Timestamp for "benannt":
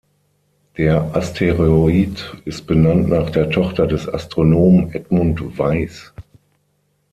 2.65-3.09